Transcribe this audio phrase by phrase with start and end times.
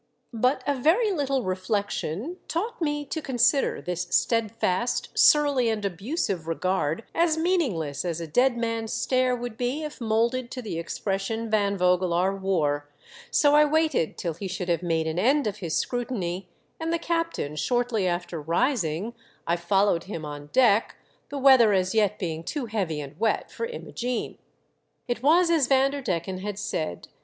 [0.33, 6.47] But a very little reflection taught me to consider this stead fast, surly and abusive
[6.47, 11.51] regard as meaningless as a dead man's stare would be if moulded to the expression
[11.51, 12.89] Van Vogelaar wore;
[13.29, 16.49] so I waited till he should have made an end of his scrutiny,
[16.79, 19.13] and the captain shortly after rising,
[19.45, 20.95] I followed him on deck,
[21.29, 24.39] the weather as yet being too heavy and wet for Imogene.
[25.07, 27.07] It was as Vanderdecken had said.